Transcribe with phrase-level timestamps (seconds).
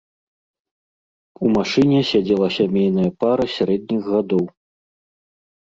[1.43, 4.43] У машыне сядзела сямейная пара сярэдніх гадоў.